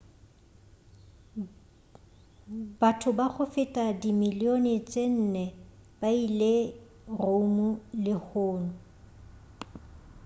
[2.79, 5.45] batho ba go feta ba dimillione tše nne
[5.99, 6.53] ba ile
[7.19, 7.67] rome
[8.03, 8.63] lehung